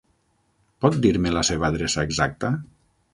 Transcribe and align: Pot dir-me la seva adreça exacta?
Pot 0.85 0.95
dir-me 1.03 1.33
la 1.35 1.43
seva 1.49 1.69
adreça 1.73 2.07
exacta? 2.09 2.51